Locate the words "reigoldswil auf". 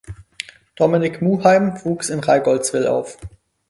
2.21-3.19